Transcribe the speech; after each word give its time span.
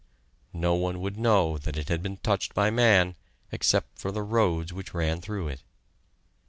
No 0.55 0.73
one 0.73 0.99
would 1.01 1.15
know 1.15 1.59
that 1.59 1.77
it 1.77 1.87
had 1.87 2.01
been 2.01 2.17
touched 2.17 2.55
by 2.55 2.71
man, 2.71 3.13
except 3.51 3.99
for 3.99 4.11
the 4.11 4.23
roads 4.23 4.73
which 4.73 4.95
ran 4.95 5.21
through 5.21 5.49
it. 5.49 5.61